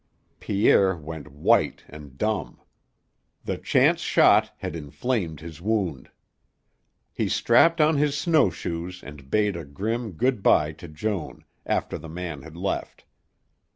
[0.39, 2.59] Pierre went white and dumb;
[3.45, 6.09] the chance shot had inflamed his wound.
[7.13, 12.09] He strapped on his snowshoes and bade a grim good bye to Joan, after the
[12.09, 13.05] man had left.